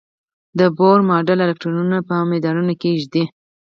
د 0.59 0.61
بور 0.77 0.97
ماډل 1.09 1.39
الکترونونه 1.45 1.97
په 2.07 2.15
مدارونو 2.31 2.73
کې 2.81 2.89
ږدي. 3.01 3.23